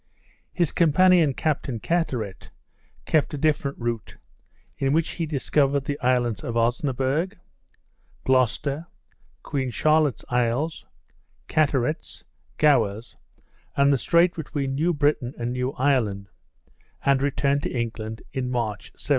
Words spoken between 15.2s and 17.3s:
and New Ireland; and